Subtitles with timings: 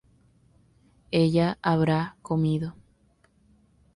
[1.11, 2.73] ella habrá comido